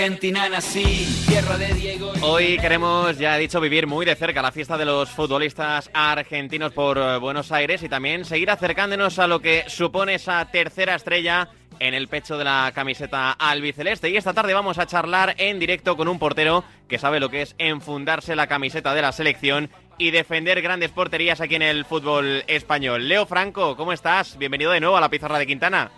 [0.00, 2.10] En Argentina nací, tierra de Diego.
[2.22, 6.72] Hoy queremos, ya he dicho, vivir muy de cerca la fiesta de los futbolistas argentinos
[6.72, 11.50] por eh, Buenos Aires y también seguir acercándonos a lo que supone esa tercera estrella
[11.80, 14.08] en el pecho de la camiseta albiceleste.
[14.08, 17.42] Y esta tarde vamos a charlar en directo con un portero que sabe lo que
[17.42, 22.42] es enfundarse la camiseta de la selección y defender grandes porterías aquí en el fútbol
[22.46, 23.06] español.
[23.06, 24.38] Leo Franco, ¿cómo estás?
[24.38, 25.90] Bienvenido de nuevo a la pizarra de Quintana.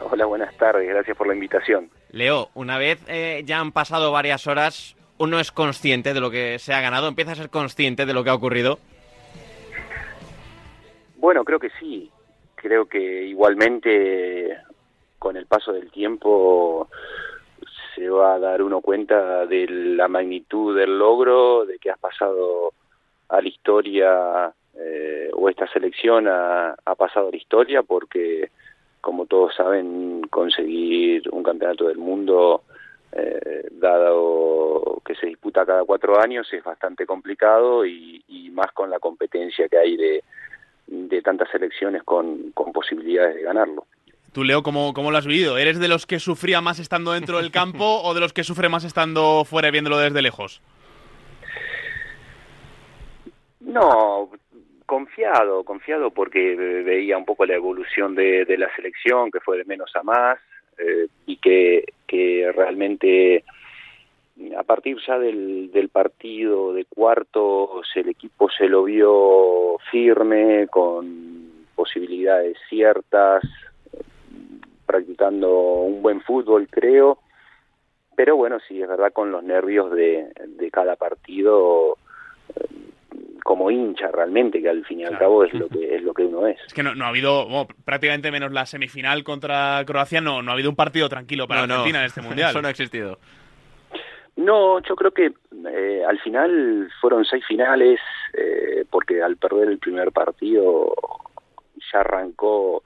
[0.00, 1.90] Hola, buenas tardes, gracias por la invitación.
[2.10, 6.58] Leo, una vez eh, ya han pasado varias horas, ¿uno es consciente de lo que
[6.58, 7.08] se ha ganado?
[7.08, 8.78] ¿Empieza a ser consciente de lo que ha ocurrido?
[11.16, 12.10] Bueno, creo que sí.
[12.54, 14.56] Creo que igualmente
[15.18, 16.88] con el paso del tiempo
[17.94, 22.72] se va a dar uno cuenta de la magnitud del logro, de que has pasado
[23.28, 28.50] a la historia eh, o esta selección ha, ha pasado a la historia porque
[29.08, 32.64] como todos saben, conseguir un campeonato del mundo,
[33.10, 38.98] eh, dado que se disputa cada cuatro años, es bastante complicado y, más con la
[38.98, 40.24] competencia que hay de,
[40.88, 43.86] de tantas selecciones con, con, posibilidades de ganarlo.
[44.32, 45.56] Tú, Leo, ¿cómo, ¿cómo lo has vivido?
[45.56, 48.68] ¿Eres de los que sufría más estando dentro del campo o de los que sufre
[48.68, 50.60] más estando fuera viéndolo desde lejos?
[53.60, 54.28] No,
[54.88, 59.66] confiado, confiado porque veía un poco la evolución de, de la selección, que fue de
[59.66, 60.38] menos a más,
[60.78, 61.84] eh, y que,
[62.56, 63.44] realmente
[64.56, 71.66] a partir ya del, del partido de cuartos el equipo se lo vio firme, con
[71.74, 73.44] posibilidades ciertas,
[74.86, 77.18] practicando un buen fútbol, creo,
[78.16, 81.98] pero bueno, sí, es verdad, con los nervios de, de cada partido
[83.48, 86.22] como hincha realmente, que al fin y al cabo es lo que es lo que
[86.22, 86.58] uno es.
[86.66, 90.50] Es que no, no ha habido, bueno, prácticamente menos la semifinal contra Croacia, no, no
[90.50, 91.74] ha habido un partido tranquilo para No, no.
[91.76, 92.50] Argentina en este mundial.
[92.50, 93.18] Eso no ha existido.
[94.36, 95.32] No, yo creo que
[95.66, 97.98] eh, al final fueron seis finales,
[98.34, 100.94] eh, porque al perder el primer partido
[101.90, 102.82] ya arrancó,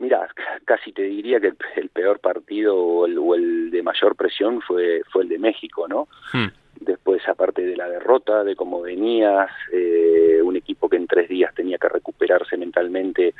[0.00, 0.26] mira,
[0.64, 4.60] casi te diría que el, el peor partido o el, o el de mayor presión
[4.60, 6.08] fue, fue el de México, ¿no?
[6.32, 6.48] Hmm.
[6.80, 11.54] Después, aparte de la derrota, de cómo venías, eh, un equipo que en tres días
[11.54, 13.34] tenía que recuperarse mentalmente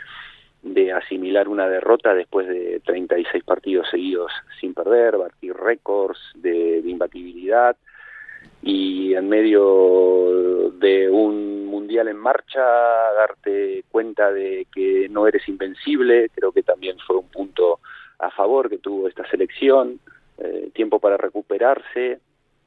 [0.63, 6.91] de asimilar una derrota después de 36 partidos seguidos sin perder, batir récords de, de
[6.91, 7.77] imbatibilidad
[8.63, 16.31] y en medio de un mundial en marcha darte cuenta de que no eres invencible,
[16.35, 17.81] creo que también fue un punto
[18.19, 20.01] a favor que tuvo esta selección,
[20.39, 22.21] eh, tiempo para recuperarse,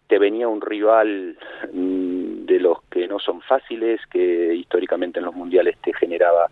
[0.07, 1.38] te venía un rival
[1.73, 6.47] mm, de los que no son fáciles, que históricamente en los mundiales te generaba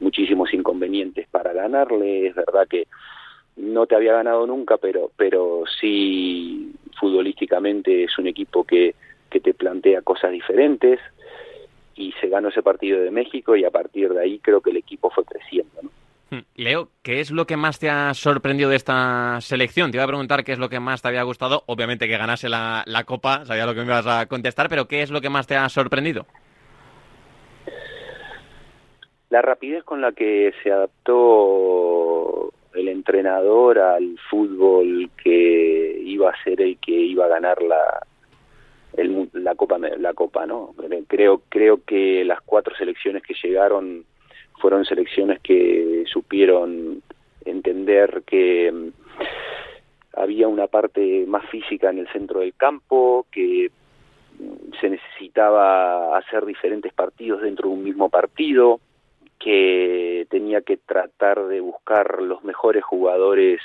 [0.00, 2.86] muchísimos inconvenientes para ganarle, es verdad que
[3.56, 8.94] no te había ganado nunca, pero, pero sí futbolísticamente es un equipo que,
[9.30, 11.00] que te plantea cosas diferentes
[11.94, 14.76] y se ganó ese partido de México y a partir de ahí creo que el
[14.76, 15.82] equipo fue creciendo.
[15.82, 15.90] ¿no?
[16.30, 16.40] Hmm.
[16.56, 19.90] Leo, ¿qué es lo que más te ha sorprendido de esta selección?
[19.90, 21.62] Te iba a preguntar qué es lo que más te había gustado.
[21.66, 25.02] Obviamente que ganase la, la Copa, sabía lo que me ibas a contestar, pero ¿qué
[25.02, 26.26] es lo que más te ha sorprendido?
[29.30, 36.60] La rapidez con la que se adaptó el entrenador al fútbol que iba a ser
[36.60, 38.00] el que iba a ganar la,
[39.32, 40.74] la copa la copa no
[41.08, 44.04] creo creo que las cuatro selecciones que llegaron
[44.60, 47.02] fueron selecciones que supieron
[47.44, 48.88] entender que mm,
[50.16, 53.70] había una parte más física en el centro del campo, que
[54.38, 58.80] mm, se necesitaba hacer diferentes partidos dentro de un mismo partido,
[59.38, 63.60] que tenía que tratar de buscar los mejores jugadores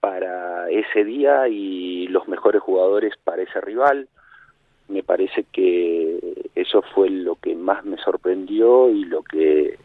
[0.00, 4.08] para ese día y los mejores jugadores para ese rival.
[4.88, 6.20] Me parece que
[6.54, 9.78] eso fue lo que más me sorprendió y lo que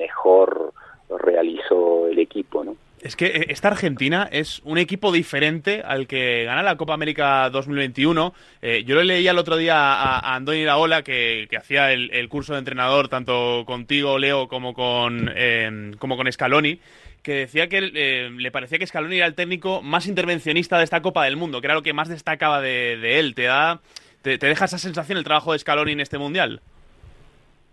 [0.00, 0.72] mejor
[1.08, 2.76] realizó el equipo, ¿no?
[3.02, 7.48] Es que eh, esta Argentina es un equipo diferente al que gana la Copa América
[7.48, 8.34] 2021.
[8.60, 12.10] Eh, yo lo leía el otro día a, a Andoni Iraola, que, que hacía el,
[12.12, 16.78] el, curso de entrenador tanto contigo, Leo, como con, eh, como con Scaloni,
[17.22, 21.00] que decía que eh, le parecía que Scaloni era el técnico más intervencionista de esta
[21.00, 23.34] Copa del Mundo, que era lo que más destacaba de, de él.
[23.34, 23.80] ¿Te, da,
[24.20, 26.60] te, ¿Te deja esa sensación el trabajo de Scaloni en este Mundial?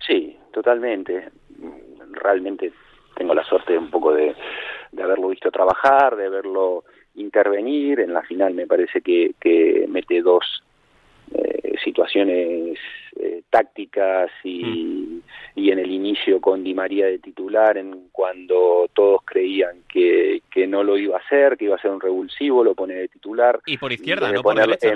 [0.05, 1.29] Sí, totalmente.
[2.17, 2.71] Realmente
[3.15, 4.35] tengo la suerte un poco de,
[4.91, 6.83] de haberlo visto trabajar, de verlo
[7.15, 7.99] intervenir.
[7.99, 10.63] En la final me parece que, que mete dos
[11.33, 12.77] eh, situaciones
[13.19, 15.21] eh, tácticas y, mm.
[15.55, 20.67] y, en el inicio con Di María de titular, en cuando todos creían que, que
[20.67, 23.59] no lo iba a hacer, que iba a ser un revulsivo, lo pone de titular.
[23.65, 24.93] Y por izquierda, no por derecha.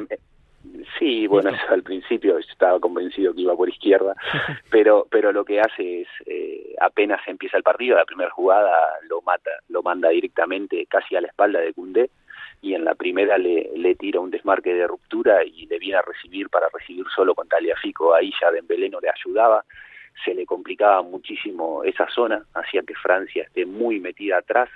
[0.98, 4.16] Sí, bueno, al principio estaba convencido que iba por izquierda,
[4.70, 8.72] pero pero lo que hace es eh, apenas empieza el partido, la primera jugada
[9.10, 12.10] lo mata, lo manda directamente casi a la espalda de Cundé
[12.62, 16.04] y en la primera le, le tira un desmarque de ruptura y le viene a
[16.04, 19.66] recibir para recibir solo con Taliafico, ahí ya Dembélé no le ayudaba,
[20.24, 24.70] se le complicaba muchísimo esa zona, hacía que Francia esté muy metida atrás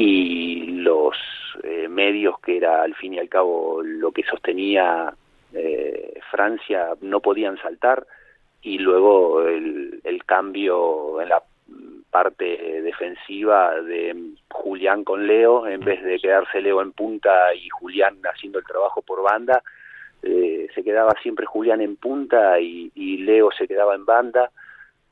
[0.00, 1.14] y los
[1.62, 5.12] eh, medios que era al fin y al cabo lo que sostenía
[5.52, 8.06] eh, Francia no podían saltar
[8.62, 11.42] y luego el, cambio en la
[12.10, 12.44] parte
[12.82, 18.58] defensiva de Julián con Leo, en vez de quedarse Leo en punta y Julián haciendo
[18.60, 19.62] el trabajo por banda,
[20.22, 24.50] eh, se quedaba siempre Julián en punta y, Leo se quedaba en banda,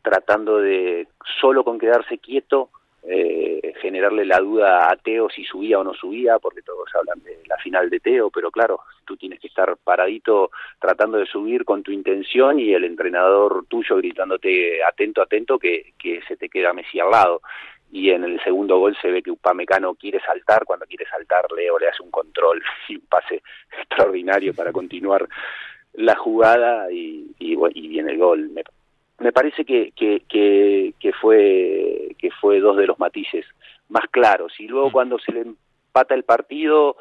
[0.03, 1.09] tratando de,
[1.41, 2.71] solo con quedarse quieto,
[3.11, 7.39] eh, generarle la duda a Teo si subía o no subía, porque todos hablan de
[7.47, 11.83] la final de Teo, pero claro, tú tienes que estar paradito tratando de subir con
[11.83, 17.01] tu intención y el entrenador tuyo gritándote atento, atento, que, que se te queda Messi
[17.01, 17.41] al lado.
[17.91, 21.79] Y en el segundo gol se ve que Upamecano quiere saltar, cuando quiere saltar Leo
[21.79, 23.43] le hace un control y un pase
[23.81, 25.27] extraordinario para continuar
[25.95, 28.51] la jugada y, y, y viene el gol.
[28.51, 28.63] Me,
[29.19, 33.45] me parece que, que, que, que, fue, que fue dos de los matices
[33.89, 34.53] más claros.
[34.59, 34.93] Y luego mm.
[34.93, 36.97] cuando se le empata el partido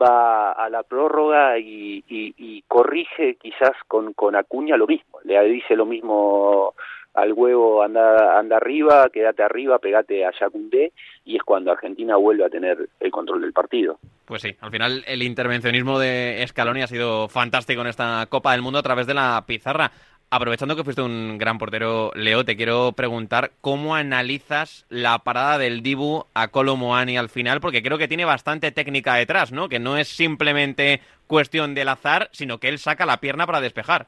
[0.00, 5.20] va a la prórroga y, y, y corrige quizás con, con Acuña lo mismo.
[5.24, 6.74] Le dice lo mismo
[7.14, 10.92] al huevo, anda, anda arriba, quédate arriba, pegate a Yacundé,
[11.24, 13.98] y es cuando Argentina vuelve a tener el control del partido.
[14.24, 18.62] Pues sí, al final el intervencionismo de Scaloni ha sido fantástico en esta Copa del
[18.62, 19.90] Mundo a través de la pizarra.
[20.34, 25.82] Aprovechando que fuiste un gran portero, Leo, te quiero preguntar cómo analizas la parada del
[25.82, 29.68] Dibu a Colomoani al final, porque creo que tiene bastante técnica detrás, ¿no?
[29.68, 34.06] Que no es simplemente cuestión del azar, sino que él saca la pierna para despejar.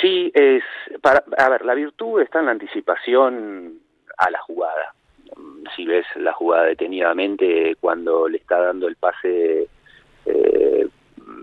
[0.00, 0.64] Sí, es
[1.00, 3.78] para, a ver, la virtud está en la anticipación
[4.16, 4.94] a la jugada.
[5.76, 9.68] Si ves la jugada detenidamente cuando le está dando el pase
[10.26, 10.88] eh,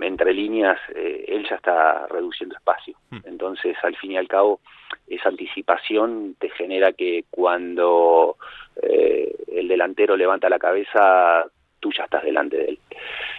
[0.01, 2.95] entre líneas, eh, él ya está reduciendo espacio.
[3.09, 3.19] Hmm.
[3.25, 4.59] Entonces, al fin y al cabo,
[5.07, 8.37] esa anticipación te genera que cuando
[8.81, 11.45] eh, el delantero levanta la cabeza,
[11.79, 12.79] tú ya estás delante de él.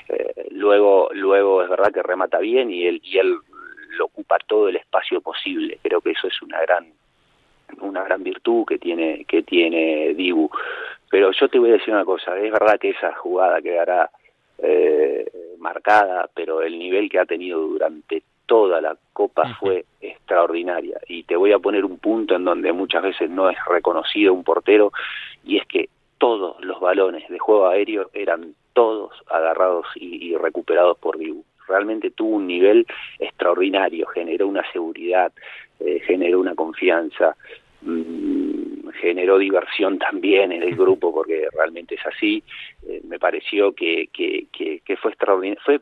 [0.09, 3.37] Eh, luego, luego es verdad que remata bien y él, y él
[3.91, 5.79] lo ocupa todo el espacio posible.
[5.83, 6.93] Creo que eso es una gran
[7.81, 10.51] una gran virtud que tiene que tiene Dibu.
[11.11, 14.11] Pero yo te voy a decir una cosa, es verdad que esa jugada que hará
[14.59, 15.27] eh,
[15.67, 21.01] marcada, pero el nivel que ha tenido durante toda la Copa fue extraordinaria.
[21.09, 24.45] Y te voy a poner un punto en donde muchas veces no es reconocido un
[24.45, 24.93] portero,
[25.45, 31.19] y es que todos los balones de juego aéreo eran todos agarrados y, recuperados por
[31.19, 31.45] Dibu.
[31.67, 32.87] Realmente tuvo un nivel
[33.19, 35.33] extraordinario, generó una seguridad,
[35.81, 37.37] eh, generó una confianza.
[37.83, 42.43] Mm, generó diversión también en el grupo porque realmente es así.
[42.89, 45.81] Eh, me pareció que, que, que, fue extraordinario, fue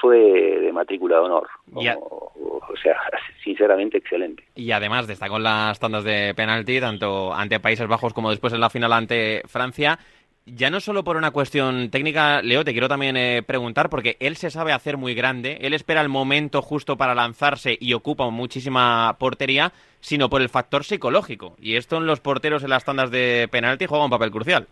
[0.00, 1.48] fue de matrícula de honor.
[1.72, 2.96] o, sea,
[3.42, 4.44] sinceramente excelente.
[4.54, 8.60] Y además destacó en las tandas de penalti, tanto ante Países Bajos como después en
[8.60, 9.98] la final ante Francia
[10.46, 14.36] ya no solo por una cuestión técnica, Leo, te quiero también eh, preguntar, porque él
[14.36, 19.16] se sabe hacer muy grande, él espera el momento justo para lanzarse y ocupa muchísima
[19.18, 21.56] portería, sino por el factor psicológico.
[21.60, 24.68] Y esto en los porteros en las tandas de penalti juega un papel crucial.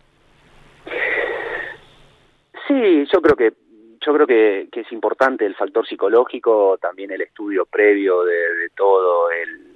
[2.67, 3.53] Sí, yo creo que
[4.05, 9.75] yo creo que, es importante el factor psicológico, también el estudio previo de todo, el,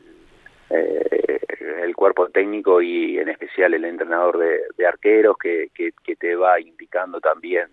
[0.70, 1.40] eh,
[1.82, 7.20] el cuerpo técnico y en especial el entrenador de, arqueros que, que, te va indicando
[7.20, 7.68] también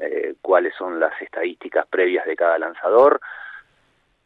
[0.00, 3.20] eh, cuáles son las estadísticas previas de cada lanzador,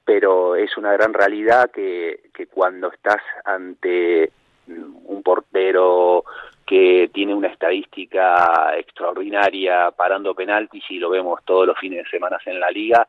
[0.04, 4.32] pero es una gran realidad que, que cuando estás ante
[4.66, 6.24] un portero
[6.68, 12.38] que tiene una estadística extraordinaria parando penaltis y lo vemos todos los fines de semana
[12.44, 13.08] en la liga,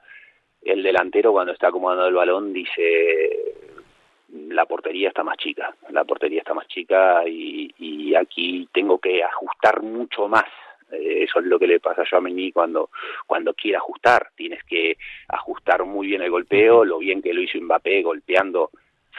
[0.62, 3.56] el delantero cuando está acomodando el balón dice
[4.30, 9.24] la portería está más chica, la portería está más chica y, y aquí tengo que
[9.24, 10.46] ajustar mucho más.
[10.92, 12.90] Eh, eso es lo que le pasa a mí cuando,
[13.26, 14.30] cuando quiere ajustar.
[14.36, 14.98] Tienes que
[15.28, 18.70] ajustar muy bien el golpeo, lo bien que lo hizo Mbappé golpeando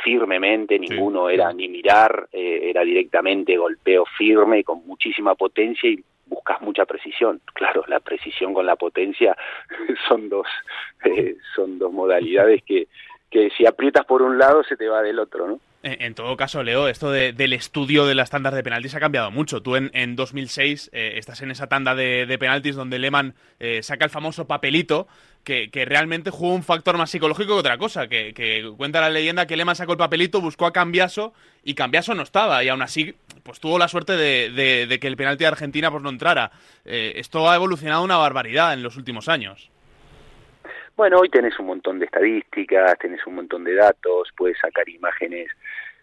[0.02, 6.60] firmemente, ninguno era ni mirar, eh, era directamente golpeo firme con muchísima potencia y buscas
[6.62, 7.40] mucha precisión.
[7.52, 9.36] Claro, la precisión con la potencia
[10.08, 10.46] son dos,
[11.04, 12.88] eh, son dos modalidades que,
[13.30, 15.60] que si aprietas por un lado se te va del otro, ¿no?
[15.82, 19.62] En, todo caso, Leo, esto del estudio de las tandas de penaltis ha cambiado mucho.
[19.62, 23.82] Tú en, en 2006 eh, estás en esa tanda de, de penaltis donde Lehmann eh,
[23.82, 25.08] saca el famoso papelito
[25.44, 28.08] que, realmente jugó un factor más psicológico que otra cosa.
[28.08, 31.32] Que, cuenta la leyenda que Lehmann sacó el papelito, buscó a Cambiaso
[31.64, 32.62] y Cambiaso no estaba.
[32.62, 36.10] Y aún así, pues tuvo la suerte de, que el penalti de Argentina pues, no
[36.10, 36.52] entrara.
[36.84, 39.70] Eh, esto ha evolucionado una barbaridad en los últimos años.
[41.00, 45.48] Bueno, hoy tenés un montón de estadísticas, tenés un montón de datos, puedes sacar imágenes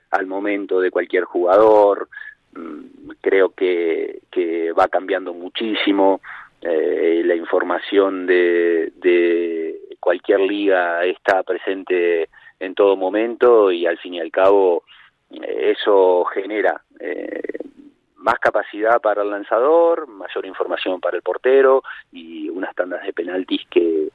[0.10, 2.10] al momento de cualquier jugador.
[2.54, 6.20] Mm, creo que, que va cambiando muchísimo.
[6.62, 14.16] Eh, la información de, de cualquier liga está presente en todo momento y al fin
[14.16, 14.82] y al cabo
[15.30, 17.60] eh, eso genera eh,
[18.16, 23.62] más capacidad para el lanzador, mayor información para el portero y unas tandas de penaltis
[23.70, 24.10] que,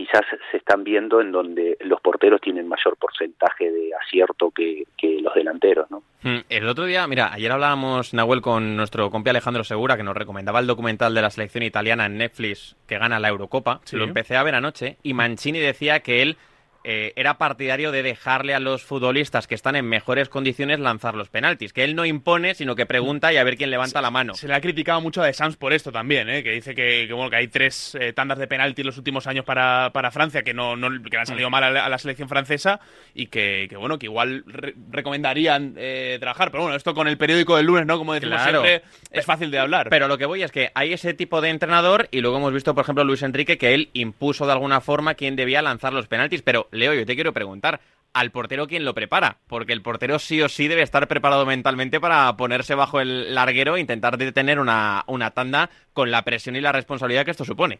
[0.00, 4.86] quizás se están viendo en donde los porteros tienen mayor porcentaje de acierto que,
[5.20, 6.02] los delanteros, ¿no?
[6.22, 10.16] Mm, el otro día, mira, ayer hablábamos, Nahuel, con nuestro compi Alejandro Segura, que nos
[10.16, 13.80] recomendaba el documental de la selección italiana en Netflix que gana la Eurocopa.
[13.92, 16.38] Lo empecé a ver anoche y Mancini decía que él
[16.82, 21.28] eh, era partidario de dejarle a los futbolistas que están en mejores condiciones lanzar los
[21.28, 24.34] penaltis, que él no impone, sino que pregunta y a ver quién levanta la mano.
[24.34, 26.42] Se le ha criticado mucho a De Sans por esto también, ¿eh?
[26.42, 29.90] que dice que, bueno, que hay tres eh, tandas de penaltis los últimos años para,
[29.92, 31.52] para Francia que no, no que han salido mm.
[31.52, 32.80] mal a la, selección francesa
[33.14, 34.44] y que, bueno, que igual
[34.90, 35.74] recomendarían
[36.18, 36.50] trabajar.
[36.50, 37.98] Pero bueno, esto con el periódico del lunes, ¿no?
[37.98, 39.88] Como decimos siempre, es fácil de hablar.
[39.90, 42.74] Pero lo que voy es que hay ese tipo de entrenador y luego hemos visto,
[42.74, 46.40] por ejemplo, Luis Enrique, que él impuso de alguna forma quién debía lanzar los penaltis,
[46.40, 47.80] pero Leo, yo te quiero preguntar,
[48.12, 49.38] ¿al portero quién lo prepara?
[49.48, 53.76] Porque el portero sí o sí debe estar preparado mentalmente para ponerse bajo el larguero
[53.76, 57.78] e intentar detener una, una tanda con la presión y la responsabilidad que esto supone.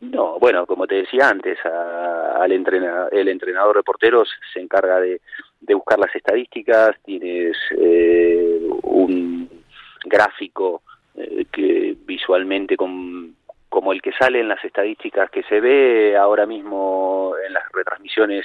[0.00, 5.20] No, bueno, como te decía antes, al entrenador, el entrenador de porteros se encarga de,
[5.74, 9.50] buscar las estadísticas, tienes eh, un
[10.04, 10.82] gráfico
[11.16, 13.34] eh, que visualmente con
[13.78, 18.44] como el que sale en las estadísticas que se ve ahora mismo en las retransmisiones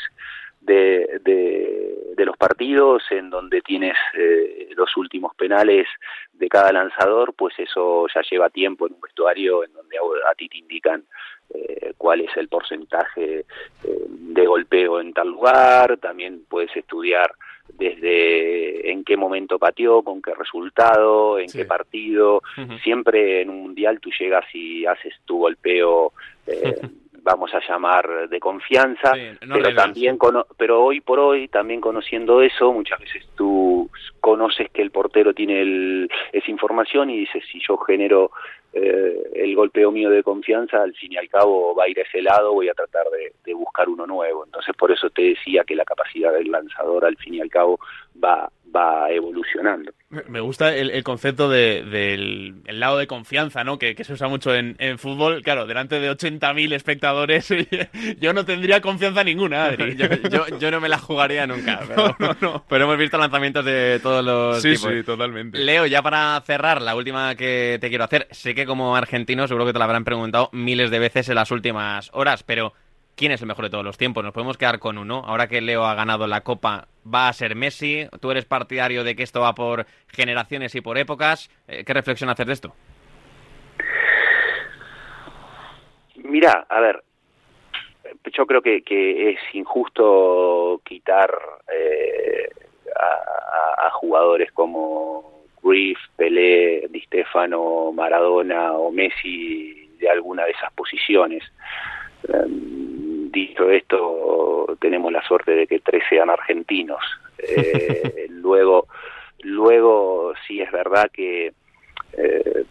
[0.62, 5.88] de, de, los partidos, en donde tienes eh, los últimos penales
[6.34, 9.98] de cada lanzador, pues eso ya lleva tiempo en un vestuario en donde
[10.30, 11.04] a, ti te indican
[11.52, 13.46] eh, cuál es el porcentaje eh,
[14.08, 17.34] de golpeo en tal lugar, también puedes estudiar
[17.77, 22.42] desde en qué momento pateó, con qué resultado, en qué partido.
[22.84, 26.13] Siempre en un mundial tú llegas y haces tu golpeo,
[26.48, 26.82] eh,
[27.24, 30.18] vamos a llamar de confianza, pero también,
[30.58, 33.89] pero hoy por hoy, también conociendo eso, muchas veces tú
[34.20, 38.32] conoces que el portero tiene esa información y dices, si yo genero
[38.75, 42.03] eh, el golpeo mío de confianza, al fin y al cabo va a ir a
[42.03, 44.46] ese lado, voy a tratar de, buscar uno nuevo.
[44.46, 47.80] Entonces, por eso te decía que la capacidad del lanzador, al fin y al cabo,
[48.22, 49.91] va, va evolucionando.
[50.27, 53.79] Me gusta el, concepto del lado de confianza, ¿no?
[53.79, 55.41] Que, se usa mucho en, fútbol.
[55.41, 57.50] Claro, delante de 80.000 espectadores,
[58.20, 59.96] yo no tendría confianza ninguna, Adri.
[60.60, 61.79] yo, no me la jugaría nunca,
[62.20, 64.91] pero, pero hemos visto lanzamientos de todos los sí, tipos.
[64.93, 65.58] Sí, totalmente.
[65.58, 68.27] Leo, ya para cerrar, la última que te quiero hacer.
[68.32, 71.50] Sé que como argentino seguro que te la habrán preguntado miles de veces en las
[71.50, 72.74] últimas horas, pero
[73.15, 74.24] ¿quién es el mejor de todos los tiempos?
[74.24, 75.24] Nos podemos quedar con uno.
[75.25, 78.08] Ahora que Leo ha ganado la Copa, va a ser Messi.
[78.22, 81.50] Tú eres partidario de que esto va por generaciones y por épocas.
[81.67, 82.74] Eh, ¿Qué reflexión haces de esto?
[86.15, 87.03] Mira, a ver,
[88.32, 88.82] yo creo que,
[89.29, 91.32] es injusto quitar
[91.72, 92.50] eh,
[92.96, 101.43] a, jugadores como Griff, Pelé, Di Stefano, Maradona o Messi de alguna de esas posiciones.
[102.27, 102.83] Em,
[103.34, 107.04] dicho esto, tenemos la suerte de que tres sean argentinos.
[107.38, 108.88] Eh, luego,
[109.42, 111.52] luego sí es verdad que
[112.13, 112.63] eh,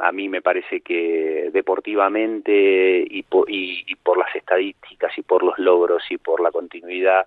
[0.00, 5.58] a mí me parece que deportivamente y por, y, por las estadísticas y por los
[5.58, 7.26] logros y por la continuidad,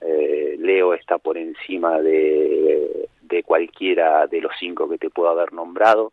[0.00, 5.52] eh, Leo está por encima de, de cualquiera de los cinco que te puedo haber
[5.52, 6.12] nombrado.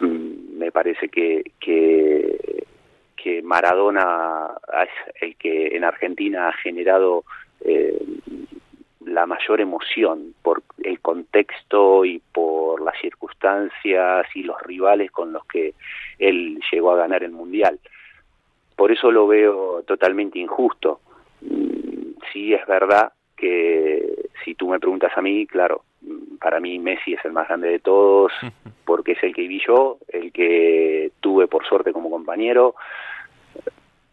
[0.00, 2.66] Mm, me parece que, que,
[3.14, 4.50] que Maradona
[4.82, 7.24] es el que en Argentina ha generado
[7.60, 7.98] eh,
[9.06, 15.44] la mayor emoción por el contexto y por las circunstancias y los rivales con los
[15.46, 15.74] que
[16.18, 17.78] él llegó a ganar el mundial.
[18.76, 21.00] Por eso lo veo totalmente injusto.
[21.42, 25.84] Mm, sí es verdad que si tú me preguntas a mí, claro,
[26.40, 28.32] para mí Messi es el más grande de todos,
[28.84, 31.03] porque es el que vi yo, el que
[31.34, 32.76] tuve por suerte como compañero,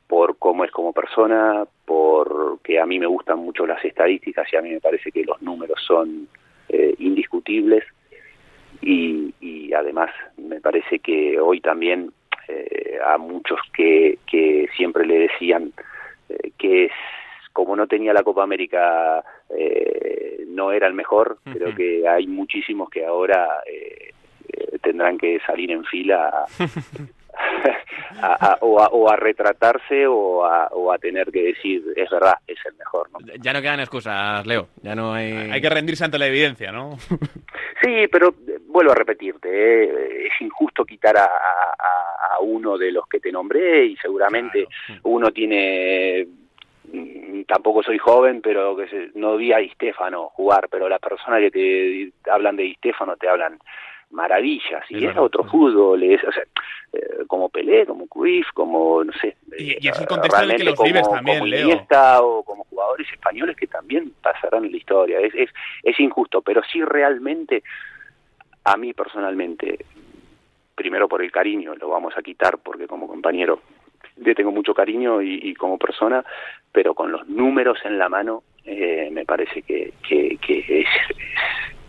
[0.08, 4.62] por cómo es como persona, porque a mí me gustan mucho las estadísticas y a
[4.62, 6.28] mí me parece que los números son
[6.68, 7.84] eh, indiscutibles.
[8.82, 12.12] Y, y, además me parece que hoy también
[12.48, 15.72] eh, a muchos que, que siempre le decían
[16.28, 16.92] eh, que es,
[17.54, 19.24] como no tenía la Copa América
[19.56, 23.48] eh, no era el mejor, creo que hay muchísimos que ahora
[24.82, 26.46] tendrán que salir en fila
[28.22, 32.10] a, a, o, a, o, a, retratarse o a, o a tener que decir, es
[32.10, 33.10] verdad, es el mejor.
[33.12, 33.20] ¿no?
[33.42, 34.68] Ya no quedan excusas, Leo.
[34.82, 35.32] Ya no hay...
[35.32, 36.98] hay que rendirse ante la evidencia, ¿no?
[37.82, 38.34] sí, pero
[38.68, 40.28] vuelvo a repetirte, ¿eh?
[40.28, 45.02] es injusto quitar a, a, uno de los que te nombré y seguramente claro.
[45.04, 46.28] uno tiene
[47.48, 51.40] tampoco soy joven, pero que se, no vi a Di Stefano jugar, pero las personas
[51.40, 53.60] que te hablan de Di Stefano te hablan
[54.12, 56.44] maravillas y es, es otro fútbol es o sea,
[56.94, 60.58] eh, como Pelé como Cruyff como no sé y, y es el contexto en el
[60.58, 61.86] que los como, vives también como Leo.
[62.22, 65.20] O como jugadores españoles que también pasarán en la historia.
[65.20, 65.50] Es, es
[65.84, 67.64] es injusto pero sí realmente
[68.64, 69.86] a mí personalmente
[70.76, 73.62] primero por el cariño lo vamos a quitar porque como compañero
[74.18, 76.24] le tengo mucho cariño y, y, como persona,
[76.72, 81.18] pero con los números en la mano eh, me parece que, que, que es, es,
[81.18, 81.81] es,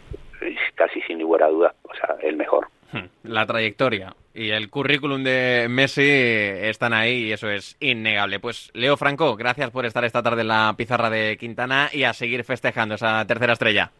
[0.74, 2.68] casi sin lugar a dudas, o sea, el mejor.
[2.92, 3.06] Hmm.
[3.24, 8.40] La trayectoria y el currículum de Messi están ahí y eso es innegable.
[8.40, 12.12] Pues Leo Franco, gracias por estar esta tarde en la pizarra de Quintana y a
[12.12, 13.90] seguir festejando esa tercera estrella.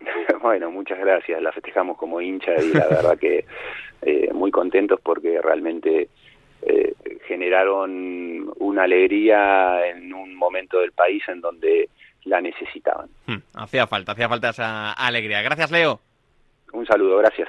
[0.40, 1.42] Bueno, muchas gracias.
[1.42, 3.44] La festejamos como hincha y la verdad que
[4.02, 6.08] eh, muy contentos porque realmente
[6.62, 6.94] eh,
[7.26, 11.88] generaron una alegría en un momento del país en donde
[12.26, 13.08] la necesitaban.
[13.26, 15.42] Hmm, hacía falta, hacía falta esa alegría.
[15.42, 16.00] Gracias, Leo.
[16.72, 17.48] Un saludo, gracias.